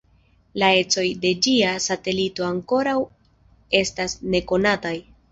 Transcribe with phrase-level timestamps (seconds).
[0.61, 2.95] La ecoj de ĝia satelito ankoraŭ
[3.81, 4.95] estas nekonataj.